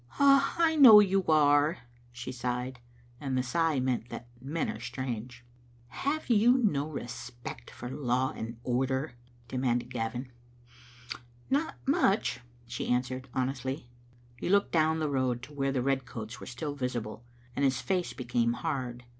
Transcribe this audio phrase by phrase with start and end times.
[0.17, 1.77] "I know you are,"
[2.11, 2.79] she sighed,
[3.19, 5.45] and the sigh meant that men are strange."
[6.05, 9.13] Have you no respect for law and order?"
[9.47, 10.31] demanded Gavin."
[11.51, 13.91] Not much," she answered, honestly.
[14.37, 17.23] He looked down the road to where the red coats were still visible,
[17.55, 19.03] and his face became hard.